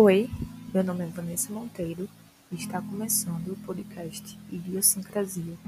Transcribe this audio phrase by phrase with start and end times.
[0.00, 0.30] Oi,
[0.72, 2.08] meu nome é Vanessa Monteiro
[2.52, 5.58] e está começando o podcast Idiosincrasia.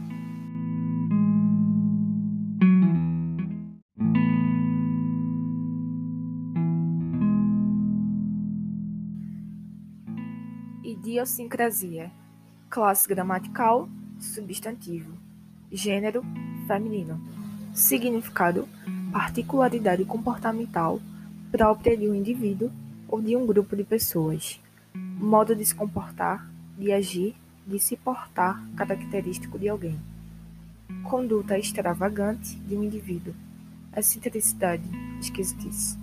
[10.85, 12.12] Idiosincrasia
[12.69, 13.88] Classe gramatical
[14.21, 15.12] Substantivo
[15.72, 16.23] Gênero
[16.69, 17.20] Feminino
[17.74, 18.69] Significado
[19.10, 21.01] Particularidade comportamental
[21.51, 22.70] própria de um indivíduo
[23.10, 24.60] ou de um grupo de pessoas.
[24.95, 27.34] Modo de se comportar, de agir,
[27.66, 29.98] de se portar característico de alguém.
[31.02, 33.34] Conduta extravagante de um indivíduo.
[33.95, 34.88] Excentricidade,
[35.20, 35.98] esquisitice.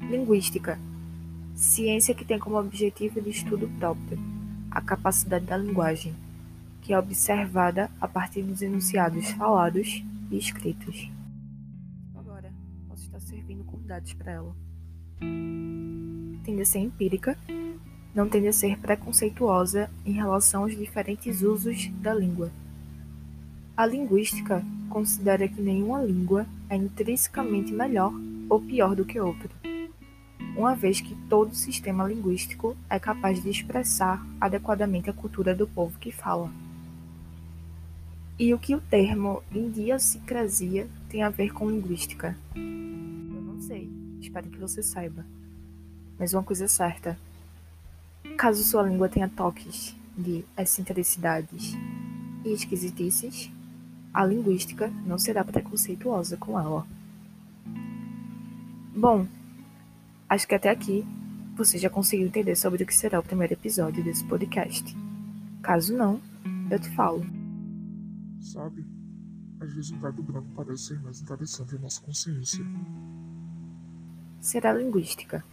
[0.00, 0.78] Linguística.
[1.54, 4.18] Ciência que tem como objetivo de estudo próprio
[4.70, 6.14] a capacidade da linguagem,
[6.80, 11.10] que é observada a partir dos enunciados falados e escritos.
[12.14, 12.50] Agora,
[12.88, 14.56] posso estar servindo com dados para ela
[16.44, 17.36] tende a ser empírica,
[18.14, 22.50] não tende a ser preconceituosa em relação aos diferentes usos da língua.
[23.76, 28.12] A linguística considera que nenhuma língua é intrinsecamente melhor
[28.50, 29.50] ou pior do que outra,
[30.56, 35.98] uma vez que todo sistema linguístico é capaz de expressar adequadamente a cultura do povo
[35.98, 36.50] que fala.
[38.38, 42.36] E o que o termo idiosincrasia tem a ver com linguística?
[42.54, 43.88] Eu não sei,
[44.22, 45.24] espero que você saiba.
[46.18, 47.18] Mas uma coisa é certa:
[48.36, 51.74] caso sua língua tenha toques de excentricidades
[52.44, 53.50] e esquisitices,
[54.12, 56.86] a linguística não será preconceituosa com ela.
[58.94, 59.26] Bom,
[60.28, 61.04] acho que até aqui
[61.56, 64.94] você já conseguiu entender sobre o que será o primeiro episódio desse podcast.
[65.62, 66.20] Caso não,
[66.70, 67.24] eu te falo.
[68.40, 68.84] Sabe,
[69.60, 72.64] às vezes um gato branco parece ser mais interessante em nossa consciência.
[74.42, 75.44] Será linguística.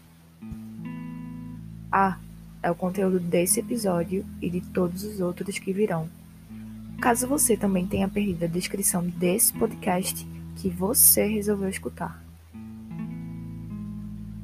[1.92, 2.18] A
[2.64, 6.10] é o conteúdo desse episódio e de todos os outros que virão.
[7.00, 12.20] Caso você também tenha perdido a descrição desse podcast que você resolveu escutar.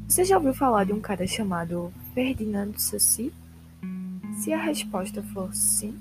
[0.08, 3.34] Você já ouviu falar de um cara chamado Ferdinando Saci?
[4.36, 6.00] Se a resposta for sim,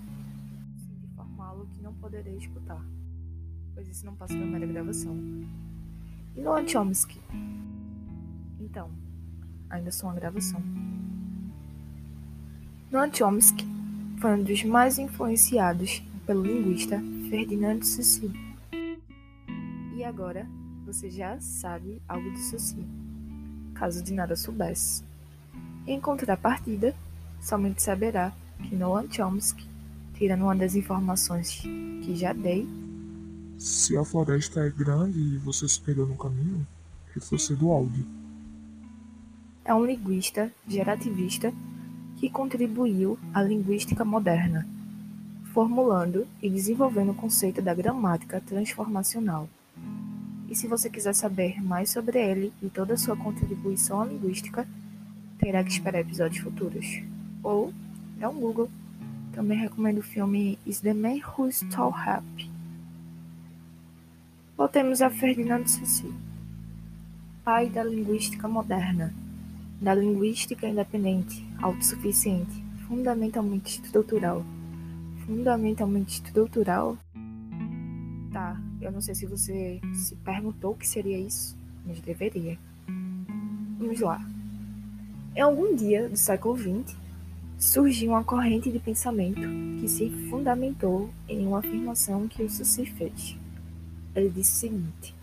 [1.02, 2.84] informá-lo que não poderei escutar,
[3.74, 5.16] pois isso não passa da mera gravação.
[6.36, 7.18] E Noam Chomsky?
[8.64, 8.90] Então,
[9.68, 10.60] ainda sou uma gravação.
[12.90, 13.66] Noam Chomsky
[14.18, 16.98] foi um dos mais influenciados pelo linguista
[17.28, 18.32] Ferdinand Saussure.
[19.94, 20.46] E agora
[20.86, 22.86] você já sabe algo de Saussure,
[23.74, 25.04] caso de nada soubesse.
[25.86, 26.94] Em contrapartida,
[27.42, 28.32] somente saberá
[28.62, 29.68] que Noam Chomsky,
[30.14, 32.66] tirando uma das informações que já dei,
[33.58, 36.66] se a floresta é grande e você se perdeu no caminho,
[37.14, 38.23] reforce do áudio.
[39.64, 41.50] É um linguista gerativista
[42.18, 44.68] que contribuiu à linguística moderna,
[45.54, 49.48] formulando e desenvolvendo o conceito da gramática transformacional.
[50.50, 54.68] E se você quiser saber mais sobre ele e toda a sua contribuição à linguística,
[55.38, 57.00] terá que esperar episódios futuros.
[57.42, 57.72] Ou
[58.20, 58.68] é um Google.
[59.32, 62.50] Também recomendo o filme Is the Man Who's Tall Happy.
[64.58, 66.12] Voltemos a Ferdinando Saussure,
[67.42, 69.23] pai da linguística moderna
[69.84, 74.42] da linguística independente, autossuficiente, fundamentalmente estrutural.
[75.26, 76.96] Fundamentalmente estrutural?
[78.32, 82.58] Tá, eu não sei se você se perguntou o que seria isso, mas deveria.
[83.78, 84.26] Vamos lá.
[85.36, 86.96] Em algum dia do século XX,
[87.58, 89.42] surgiu uma corrente de pensamento
[89.80, 93.36] que se fundamentou em uma afirmação que o Sussi fez.
[94.14, 95.14] Ele disse o seguinte: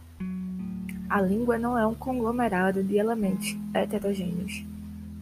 [1.11, 4.63] a língua não é um conglomerado de elementos heterogêneos.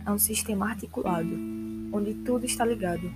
[0.05, 1.35] É um sistema articulado,
[1.91, 3.11] onde tudo está ligado,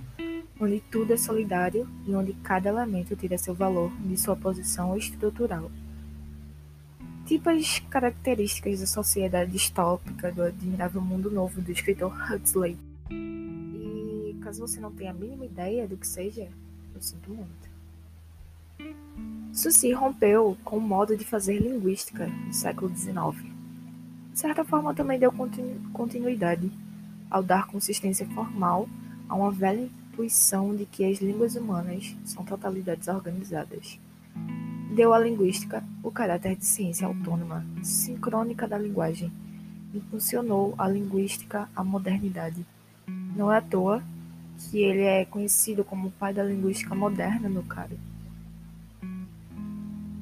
[0.60, 5.70] onde tudo é solidário e onde cada elemento tira seu valor de sua posição estrutural.
[7.26, 12.76] Tipo as características da sociedade distópica do admirável mundo novo do escritor Huxley.
[13.08, 16.48] E caso você não tenha a mínima ideia do que seja,
[16.92, 17.73] eu sinto muito.
[19.54, 23.14] Susi rompeu com o modo de fazer linguística no século XIX.
[24.32, 25.32] De certa forma, também deu
[25.92, 26.72] continuidade
[27.30, 28.88] ao dar consistência formal
[29.28, 33.96] a uma velha intuição de que as línguas humanas são totalidades organizadas.
[34.92, 39.32] Deu à linguística o caráter de ciência autônoma, sincrônica da linguagem,
[39.94, 42.66] impulsionou a linguística à modernidade.
[43.36, 44.02] Não é à toa
[44.58, 47.96] que ele é conhecido como o pai da linguística moderna, meu caro.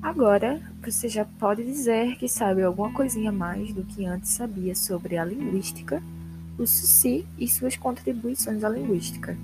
[0.02, 5.16] Agora, você já pode dizer que sabe alguma coisinha mais do que antes sabia sobre
[5.16, 6.02] a linguística
[6.58, 9.36] o Suci e suas contribuições à linguística.